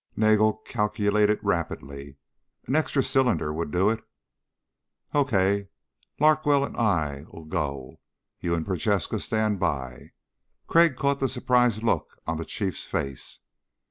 [0.15, 2.17] Nagel calculated rapidly.
[2.65, 4.03] "An extra cylinder would do it."
[5.13, 5.67] "Okay,
[6.19, 7.99] Larkwell and I'll go.
[8.39, 10.13] You and Prochaska stand by."
[10.65, 13.41] Crag caught the surprised look on the Chief's face.